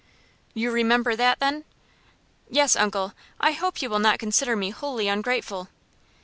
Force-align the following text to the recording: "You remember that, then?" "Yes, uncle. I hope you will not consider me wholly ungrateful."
"You 0.55 0.71
remember 0.71 1.15
that, 1.15 1.39
then?" 1.39 1.63
"Yes, 2.49 2.75
uncle. 2.75 3.13
I 3.39 3.51
hope 3.51 3.83
you 3.83 3.89
will 3.91 3.99
not 3.99 4.17
consider 4.17 4.55
me 4.55 4.71
wholly 4.71 5.07
ungrateful." 5.07 5.69